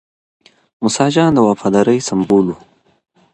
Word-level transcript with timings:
موسی 0.81 1.07
جان 1.13 1.29
د 1.33 1.39
وفادارۍ 1.47 1.99
سمبول 2.09 2.45
و. 2.51 2.55